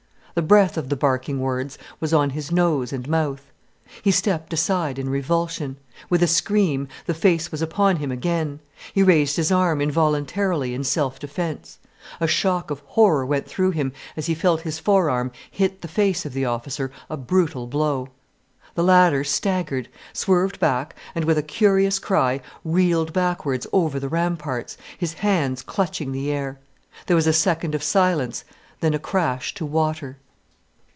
[0.33, 3.51] The breath of the barking words was on his nose and mouth.
[4.01, 5.75] He stepped aside in revulsion.
[6.09, 8.61] With a scream the face was upon him again.
[8.93, 11.79] He raised his arm, involuntarily, in self defence.
[12.21, 16.25] A shock of horror went through him, as he felt his forearm hit the face
[16.25, 18.07] of the officer a brutal blow.
[18.75, 24.77] The latter staggered, swerved back, and with a curious cry, reeled backwards over the ramparts,
[24.97, 26.57] his hands clutching the air.
[27.07, 28.45] There was a second of silence,
[28.79, 30.17] then a crash to water.